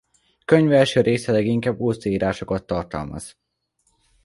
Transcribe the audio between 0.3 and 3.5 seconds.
Könyve első része leginkább útleírásokat tartalmaz.